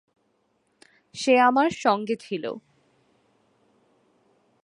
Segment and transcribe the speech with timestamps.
[1.15, 2.43] সে আমার সঙ্গে ছিল।